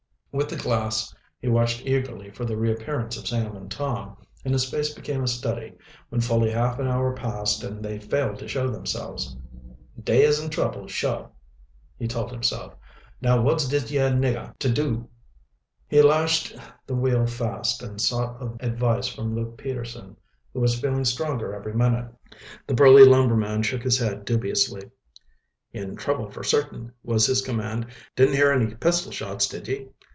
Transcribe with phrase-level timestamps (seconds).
[0.33, 4.63] With the glass he watched eagerly for the reappearance of Sam and Tom, and his
[4.69, 5.73] face became a study
[6.07, 9.35] when fully half an hour passed and they failed to show themselves.
[10.01, 11.27] "Da is in trouble, suah!"
[11.99, 12.75] he told himself.
[13.21, 15.09] "Now wot's dis yeah niggah to do?"
[15.89, 16.55] He lashed
[16.87, 20.15] the wheel fast and sought advice from Luke Peterson,
[20.53, 22.07] who was feeling stronger every minute.
[22.67, 24.91] The burly lumberman shook his head dubiously.
[25.73, 27.87] "In trouble for certain," was his comment.
[28.15, 29.89] "Didn't hear any pistol shots, did ye?"